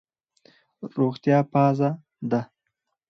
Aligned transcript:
روغتیا 0.95 1.39
پازه 1.51 1.89
ده. 2.29 2.41